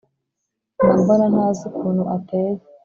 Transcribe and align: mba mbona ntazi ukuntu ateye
mba 0.81 0.93
mbona 1.01 1.25
ntazi 1.33 1.61
ukuntu 1.69 2.03
ateye 2.15 2.61